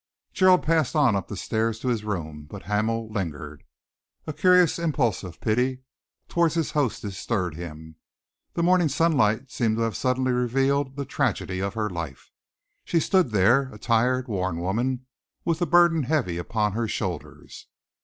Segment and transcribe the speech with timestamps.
[0.33, 3.63] Gerald passed on up the stairs to his room, but Hamel lingered.
[4.25, 5.83] A curious impulse of pity
[6.27, 7.97] towards his hostess stirred him.
[8.55, 12.31] The morning sunlight seemed to have suddenly revealed the tragedy of her life.
[12.83, 15.05] She stood there, a tired, worn woman,
[15.45, 17.67] with the burden heavy upon her shoulders.